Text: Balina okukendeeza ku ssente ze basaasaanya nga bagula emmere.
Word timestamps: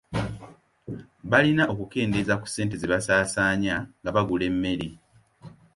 Balina 1.31 1.63
okukendeeza 1.73 2.33
ku 2.41 2.45
ssente 2.49 2.75
ze 2.77 2.87
basaasaanya 2.93 3.75
nga 4.01 4.09
bagula 4.15 4.43
emmere. 4.51 4.89